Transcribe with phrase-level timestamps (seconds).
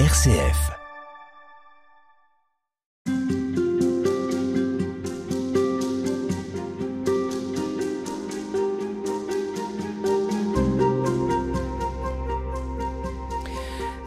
[0.00, 0.72] RCF.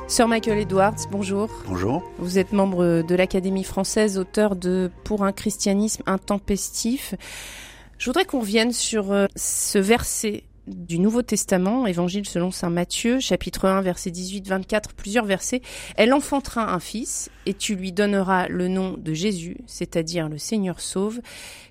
[0.09, 1.47] Sir Michael Edwards, bonjour.
[1.65, 2.03] Bonjour.
[2.19, 7.15] Vous êtes membre de l'Académie française, auteur de Pour un christianisme intempestif.
[7.97, 13.19] Je voudrais qu'on revienne sur euh, ce verset du Nouveau Testament, Évangile selon Saint Matthieu,
[13.19, 15.61] chapitre 1, verset 18-24, plusieurs versets.
[15.95, 20.81] Elle enfantera un fils, et tu lui donneras le nom de Jésus, c'est-à-dire le Seigneur
[20.81, 21.21] sauve,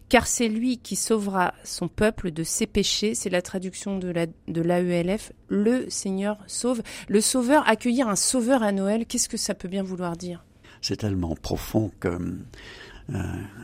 [0.09, 3.15] car c'est lui qui sauvera son peuple de ses péchés.
[3.15, 5.33] C'est la traduction de la de l'AELF.
[5.49, 6.83] Le Seigneur sauve.
[7.09, 10.45] Le Sauveur, accueillir un Sauveur à Noël, qu'est-ce que ça peut bien vouloir dire?
[10.81, 12.09] C'est tellement profond que
[13.11, 13.23] euh,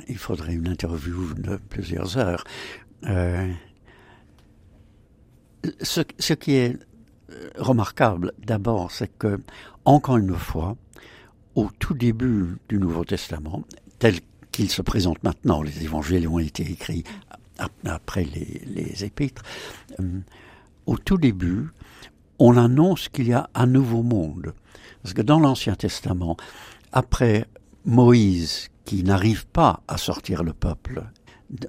[0.09, 2.45] il faudrait une interview de plusieurs heures.
[3.05, 3.49] Euh,
[5.81, 6.79] ce, qui est
[7.57, 9.41] remarquable, d'abord, c'est que,
[9.85, 10.77] encore une fois,
[11.55, 13.65] au tout début du Nouveau Testament,
[13.99, 14.17] tel
[14.51, 17.05] qu'il se présente maintenant, les évangiles ont été écrits
[17.85, 19.43] après les, les épîtres,
[20.01, 20.21] euh,
[20.87, 21.69] au tout début,
[22.39, 24.55] on annonce qu'il y a un nouveau monde.
[25.03, 26.37] Parce que dans l'Ancien Testament,
[26.93, 27.47] après
[27.85, 31.05] Moïse, qui n'arrive pas à sortir le peuple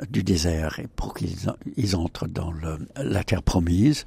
[0.10, 4.06] du désert et pour qu'ils ils entrent dans le, la terre promise,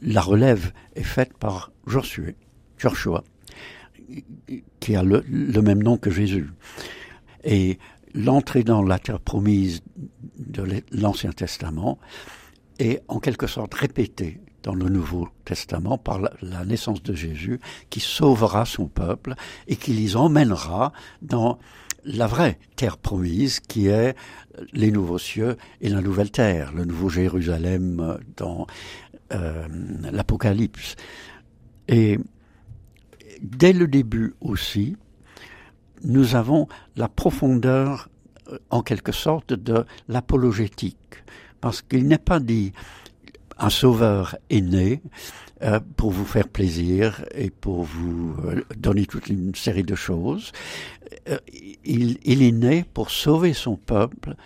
[0.00, 2.36] la relève est faite par Josué,
[2.78, 3.24] Joshua,
[4.80, 6.48] qui a le, le même nom que Jésus.
[7.44, 7.78] Et
[8.14, 9.82] l'entrée dans la terre promise
[10.38, 11.98] de l'Ancien Testament
[12.78, 17.60] est en quelque sorte répétée dans le Nouveau Testament par la, la, naissance de Jésus
[17.90, 19.34] qui sauvera son peuple
[19.66, 20.92] et qui les emmènera
[21.22, 21.58] dans
[22.08, 24.16] la vraie terre promise qui est
[24.72, 28.66] les nouveaux cieux et la nouvelle terre, le nouveau Jérusalem dans
[29.32, 29.68] euh,
[30.10, 30.96] l'Apocalypse.
[31.86, 32.18] Et
[33.42, 34.96] dès le début aussi,
[36.02, 38.08] nous avons la profondeur,
[38.70, 41.22] en quelque sorte, de l'apologétique,
[41.60, 42.72] parce qu'il n'est pas dit
[43.58, 45.02] un sauveur est né
[45.60, 50.52] euh, pour vous faire plaisir et pour vous euh, donner toute une série de choses.
[51.28, 51.38] Euh,
[51.82, 54.36] il, il, est né pour sauver son peuple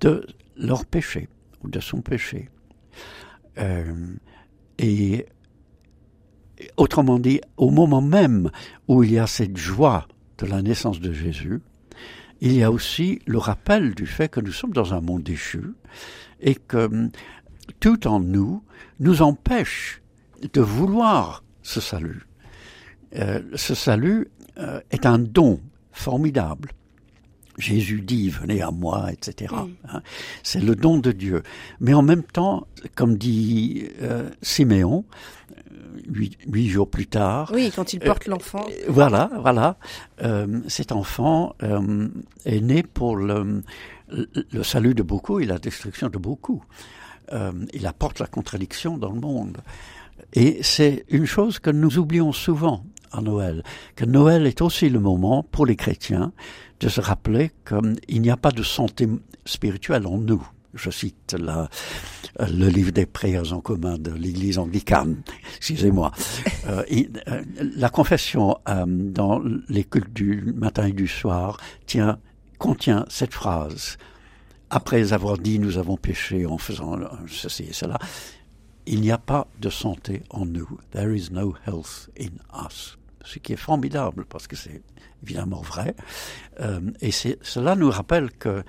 [0.00, 1.30] de leur péché
[1.64, 2.50] ou de son péché.
[4.78, 5.26] et
[6.76, 8.50] autrement dit, au moment même
[8.88, 11.60] où il y a cette joie de la naissance de Jésus,
[12.42, 15.72] il y a aussi le rappel du fait que nous sommes dans un monde déchu
[16.42, 17.08] et que
[17.80, 18.62] tout en nous
[19.00, 20.01] nous empêche
[20.52, 22.26] de vouloir ce salut.
[23.16, 25.60] Euh, ce salut euh, est un don
[25.92, 26.70] formidable.
[27.58, 29.54] Jésus dit venez à moi, etc.
[29.54, 29.88] Mm.
[29.88, 30.02] Hein,
[30.42, 31.42] c'est le don de Dieu.
[31.80, 35.04] Mais en même temps, comme dit euh, Siméon,
[36.08, 37.50] huit, huit, jours plus tard.
[37.54, 38.66] Oui, quand il porte l'enfant.
[38.88, 39.76] Voilà, voilà.
[40.66, 41.54] cet enfant
[42.46, 43.62] est né pour le,
[44.08, 46.64] le salut de beaucoup et la destruction de beaucoup
[47.32, 49.58] euh, il apporte la contradiction dans le monde.
[50.34, 53.62] Et c'est une chose que nous oublions souvent à Noël,
[53.96, 56.32] que Noël est aussi le moment pour les chrétiens
[56.80, 59.08] de se rappeler qu'il n'y a pas de santé
[59.44, 60.42] spirituelle en nous.
[60.74, 61.68] Je cite la,
[62.40, 65.22] le livre des prières en commun de l'Église anglicane,
[65.56, 66.12] excusez-moi.
[66.68, 66.84] Euh,
[67.26, 67.42] euh,
[67.76, 72.20] la confession euh, dans les cultes du matin et du soir tient,
[72.58, 73.96] contient cette phrase
[74.70, 77.98] après avoir dit nous avons péché en faisant ceci et cela,
[78.86, 80.78] il n'y a pas de santé en nous.
[80.90, 82.32] There is no health in
[82.66, 82.98] us.
[83.24, 84.82] Ce qui est formidable parce que c'est
[85.22, 85.94] évidemment vrai.
[86.60, 88.64] Euh, et cela nous rappelle que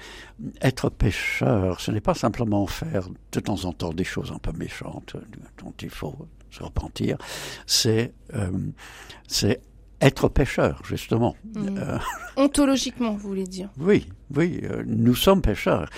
[0.61, 4.51] être pécheur, ce n'est pas simplement faire de temps en temps des choses un peu
[4.51, 5.15] méchantes
[5.57, 7.17] dont il faut se repentir.
[7.65, 8.51] C'est euh,
[9.27, 9.61] c'est
[10.03, 11.35] être pécheur, justement.
[11.55, 11.77] Mmh.
[11.77, 11.97] Euh,
[12.35, 15.89] Ontologiquement, vous voulez dire Oui, oui, euh, nous sommes pécheurs.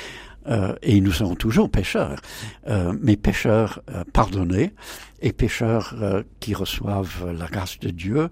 [0.48, 2.22] Euh, et nous sommes toujours pécheurs,
[2.68, 4.74] euh, mais pécheurs euh, pardonnés
[5.22, 5.96] et pécheurs
[6.40, 8.30] qui reçoivent la grâce de Dieu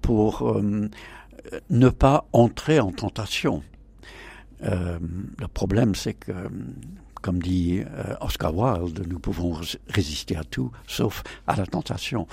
[0.00, 0.62] pour
[1.70, 3.64] ne pas entrer en tentation.
[4.60, 6.30] le problème, c'est que,
[7.20, 7.80] comme dit
[8.20, 9.58] Oscar Wilde, nous pouvons
[9.88, 12.28] résister à tout sauf à la tentation.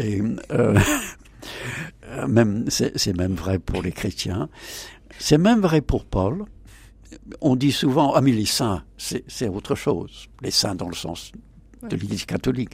[0.00, 0.20] Et
[2.26, 4.48] même c'est même vrai pour les chrétiens.
[5.20, 6.46] C'est même vrai pour Paul.
[7.40, 10.26] On dit souvent, ah mais les saints, c'est autre chose.
[10.40, 11.32] Les saints dans le sens
[11.88, 12.70] de l'Église catholique.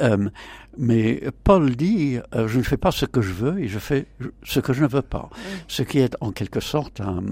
[0.00, 0.28] Euh,
[0.76, 4.06] mais Paul dit, euh, je ne fais pas ce que je veux et je fais
[4.44, 5.28] ce que je ne veux pas.
[5.66, 7.22] Ce qui est en quelque sorte un,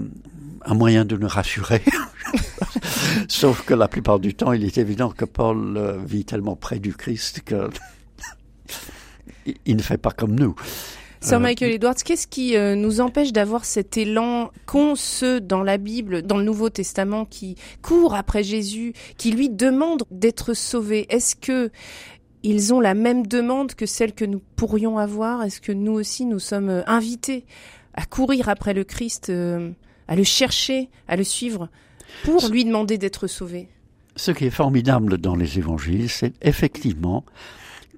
[0.65, 1.81] un moyen de nous rassurer.
[3.29, 6.79] Sauf que la plupart du temps, il est évident que Paul euh, vit tellement près
[6.79, 7.69] du Christ que
[9.65, 10.55] il ne fait pas comme nous.
[11.27, 16.21] Sir Michael Edwards, qu'est-ce qui nous empêche d'avoir cet élan qu'ont ceux dans la Bible,
[16.21, 21.05] dans le Nouveau Testament, qui courent après Jésus, qui lui demandent d'être sauvés?
[21.09, 21.69] Est-ce que
[22.43, 25.43] ils ont la même demande que celle que nous pourrions avoir?
[25.43, 27.45] Est-ce que nous aussi nous sommes invités
[27.93, 31.69] à courir après le Christ, à le chercher, à le suivre
[32.23, 33.69] pour lui demander d'être sauvé.
[34.15, 37.23] Ce qui est formidable dans les évangiles, c'est effectivement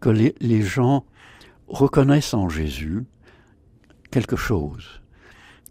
[0.02, 1.06] que les, gens
[1.68, 3.04] reconnaissent en Jésus
[4.12, 5.02] quelque chose.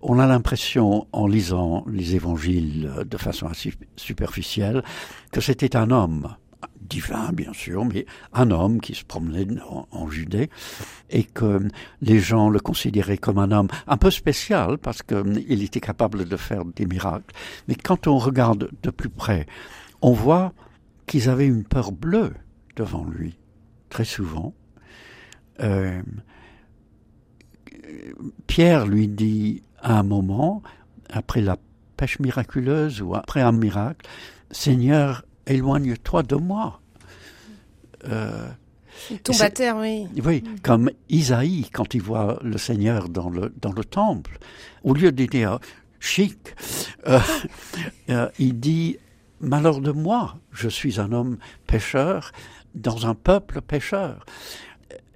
[0.00, 4.85] On a l'impression, en lisant les évangiles de façon assez superficielle,
[5.32, 6.37] que c'était un homme
[6.88, 9.46] divin bien sûr, mais un homme qui se promenait
[9.90, 10.49] en, Judée
[11.11, 11.69] et que
[12.00, 16.37] les gens le considéraient comme un homme un peu spécial parce qu'il était capable de
[16.37, 17.35] faire des miracles.
[17.67, 19.46] Mais quand on regarde de plus près,
[20.00, 20.55] on voit
[21.06, 22.32] qu'ils avaient une peur bleue
[22.76, 23.37] devant lui,
[23.90, 24.55] très souvent.
[25.61, 26.02] Euh,
[28.46, 30.62] Pierre lui dit à un moment,
[31.11, 31.56] après la
[31.96, 34.08] pêche miraculeuse ou après un miracle,
[34.50, 36.81] Seigneur, éloigne-toi de moi.
[38.06, 38.49] Euh,
[39.11, 40.06] il tombe à terre, oui.
[40.25, 44.38] Oui, comme Isaïe, quand il voit le Seigneur dans le, dans le temple,
[44.82, 45.58] au lieu de dire
[46.00, 46.55] chic,
[47.06, 47.20] euh,
[48.11, 48.99] euh, il dit
[49.40, 52.32] Malheur de moi, je suis un homme pécheur
[52.75, 54.26] dans un peuple pécheur.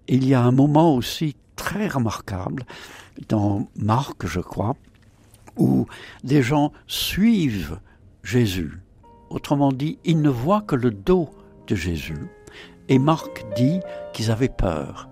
[0.06, 2.64] Il y a un moment aussi très remarquable
[3.29, 4.75] dans Marc, je crois,
[5.56, 5.87] où
[6.25, 7.79] des gens suivent
[8.25, 8.81] Jésus
[9.31, 11.31] Autrement dit, ils ne voient que le dos
[11.69, 12.26] de Jésus.
[12.88, 13.81] Et Marc dit
[14.12, 15.09] qu'ils avaient peur.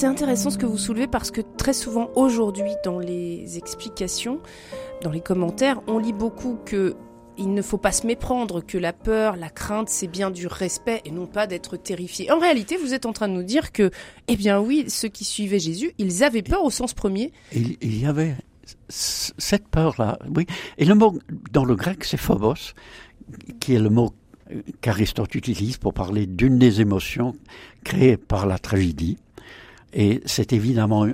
[0.00, 4.40] C'est intéressant ce que vous soulevez parce que très souvent aujourd'hui dans les explications,
[5.02, 6.96] dans les commentaires, on lit beaucoup que
[7.36, 11.02] il ne faut pas se méprendre, que la peur, la crainte, c'est bien du respect
[11.04, 12.32] et non pas d'être terrifié.
[12.32, 13.90] En réalité, vous êtes en train de nous dire que,
[14.26, 17.30] eh bien oui, ceux qui suivaient Jésus, ils avaient peur au sens premier.
[17.54, 18.36] Il, il y avait
[18.88, 20.46] cette peur-là, oui.
[20.78, 21.18] Et le mot
[21.52, 22.72] dans le grec, c'est phobos,
[23.60, 24.14] qui est le mot
[24.80, 27.34] qu'Aristote utilise pour parler d'une des émotions
[27.84, 29.18] créées par la tragédie.
[29.92, 31.06] Et c'est évidemment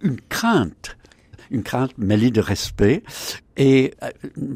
[0.00, 0.96] une crainte,
[1.50, 3.02] une crainte mêlée de respect.
[3.56, 4.10] Et euh,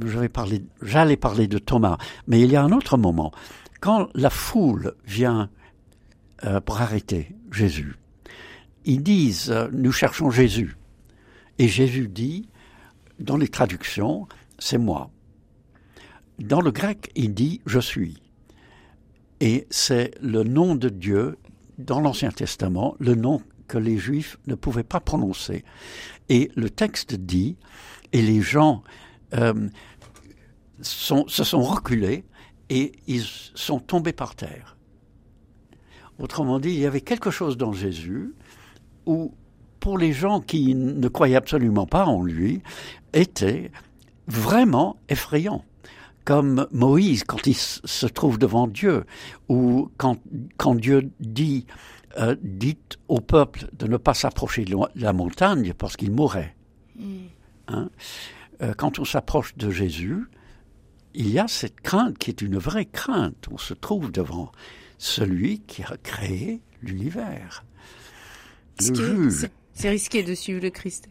[0.07, 3.33] j'allais parler, j'allais parler de Thomas, mais il y a un autre moment.
[3.81, 5.51] Quand la foule vient
[6.45, 7.97] euh, pour arrêter Jésus,
[8.85, 10.77] ils disent euh, Nous cherchons Jésus.
[11.59, 12.49] Et Jésus dit,
[13.19, 14.27] dans les traductions,
[14.59, 15.11] c'est moi.
[16.39, 18.23] Dans le grec, il dit Je suis.
[19.41, 21.37] Et c'est le nom de Dieu
[21.83, 25.65] dans l'Ancien Testament le nom que les Juifs ne pouvaient pas prononcer.
[26.29, 27.57] Et le texte dit,
[28.13, 28.83] et les gens
[29.35, 29.69] euh,
[30.83, 32.25] se sont reculés
[32.69, 33.25] et ils
[33.55, 34.77] sont tombés par terre.
[36.19, 38.35] Autrement dit, il y avait quelque chose dans Jésus
[39.07, 39.35] où,
[39.81, 42.63] pour les gens qui ne croyaient absolument pas en lui,
[43.13, 43.71] était
[44.27, 45.65] vraiment effrayant
[46.25, 49.05] comme Moïse quand il se trouve devant Dieu,
[49.49, 50.19] ou quand,
[50.57, 51.67] quand Dieu dit
[52.19, 56.55] euh, dites au peuple de ne pas s'approcher de la montagne parce qu'il mourrait.
[56.97, 57.17] Mm.
[57.69, 57.91] Hein?
[58.61, 60.27] Euh, quand on s'approche de Jésus,
[61.15, 63.47] il y a cette crainte qui est une vraie crainte.
[63.51, 64.53] On se trouve devant
[64.99, 67.65] celui qui a créé l'univers.
[68.79, 71.09] C'est risqué de suivre le Christ.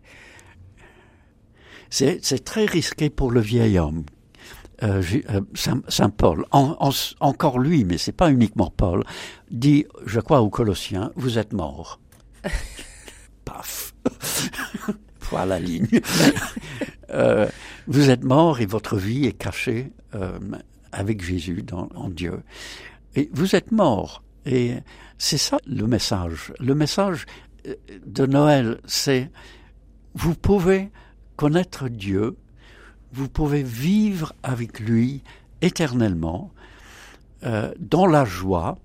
[1.90, 4.06] C'est très risqué pour le vieil homme
[4.84, 9.04] euh, euh, Saint, Paul, encore lui, mais c'est pas uniquement Paul,
[9.50, 12.00] dit, je crois aux Colossiens, vous êtes morts.
[13.46, 13.94] Paf.
[15.30, 15.88] Voilà la ligne.
[17.14, 17.46] Euh,
[17.88, 19.92] vous êtes morts et votre vie est cachée
[20.94, 22.42] avec Jésus dans, en Dieu.
[23.16, 24.24] Et vous êtes morts.
[24.46, 24.76] Et
[25.18, 26.54] c'est ça le message.
[26.62, 27.26] Le message
[28.06, 29.30] de Noël, c'est
[30.14, 30.90] vous pouvez
[31.36, 32.38] connaître Dieu
[33.14, 35.24] vous pouvez vivre avec lui
[35.62, 36.52] éternellement
[37.44, 38.78] euh, dans la joie,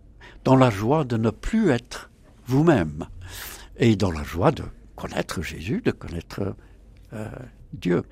[0.44, 2.10] dans la joie de ne plus être
[2.46, 3.06] vous-même
[3.78, 4.64] et dans la joie de
[4.94, 6.54] connaître Jésus, de connaître
[7.12, 7.28] euh,
[7.72, 8.02] Dieu.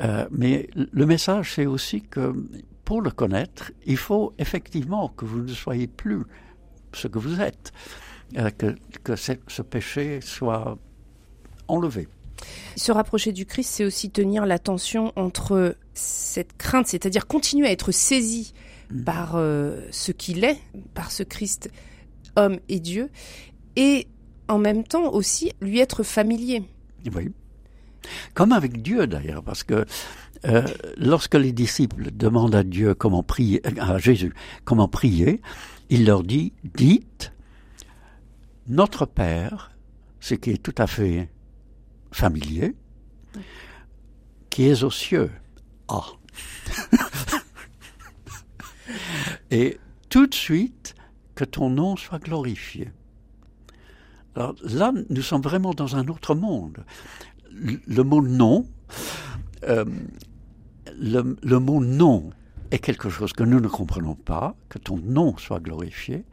[0.00, 2.34] Euh, mais le message, c'est aussi que
[2.84, 6.22] pour le connaître, il faut effectivement que vous ne soyez plus
[6.92, 7.72] ce que vous êtes,
[8.58, 10.76] que, que ce péché soit
[11.68, 12.08] enlevé.
[12.76, 17.72] Se rapprocher du Christ, c'est aussi tenir la tension entre cette crainte, c'est-à-dire continuer à
[17.72, 18.52] être saisi
[18.90, 19.04] mm.
[19.04, 20.58] par euh, ce qu'il est,
[20.94, 21.70] par ce Christ
[22.36, 23.10] homme et Dieu,
[23.76, 24.06] et
[24.48, 26.62] en même temps aussi lui être familier.
[27.14, 27.30] Oui.
[28.34, 29.84] Comme avec Dieu d'ailleurs, parce que
[30.44, 34.34] euh, lorsque les disciples demandent à Dieu comment prier, à Jésus
[34.64, 35.40] comment prier,
[35.88, 37.32] il leur dit dites
[38.66, 39.72] notre Père,
[40.20, 41.28] ce qui est tout à fait
[42.12, 42.76] familier,
[44.50, 45.30] qui est aux cieux.
[45.88, 46.04] Ah.
[49.50, 49.78] Et
[50.08, 50.94] tout de suite
[51.34, 52.90] que ton nom soit glorifié.
[54.34, 56.84] Alors là, nous sommes vraiment dans un autre monde.
[57.50, 58.66] Le, mot non,
[59.64, 59.84] euh,
[60.98, 62.30] le, le, mot non
[62.70, 66.24] est quelque chose que nous ne comprenons pas, que ton nom soit glorifié.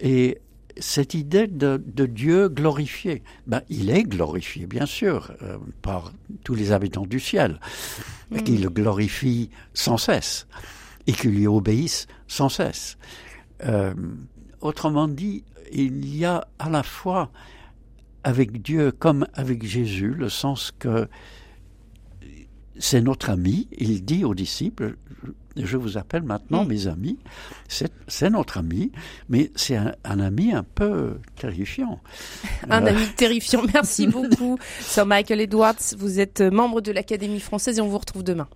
[0.00, 0.38] Et
[0.78, 6.12] cette idée de, Dieu glorifié, ben, il est glorifié, bien sûr, euh, par
[6.44, 7.60] tous les habitants du ciel,
[8.44, 10.46] qui le glorifient sans cesse
[11.06, 12.98] et qui lui obéissent sans cesse.
[13.64, 13.94] Euh,
[14.60, 17.30] autrement dit, il y a à la fois
[18.24, 21.08] avec Dieu comme avec Jésus le sens que
[22.78, 23.68] c'est notre ami.
[23.78, 24.96] Il dit aux disciples,
[25.66, 26.68] je vous appelle maintenant mm.
[26.68, 27.18] mes amis.
[27.68, 28.92] C'est notre ami,
[29.28, 32.00] mais c'est un, ami un peu terrifiant.
[32.70, 33.62] un ami terrifiant.
[33.72, 35.94] Merci beaucoup, Sir Michael Edwards.
[35.98, 38.48] Vous êtes membre de l'Académie française et on vous retrouve demain.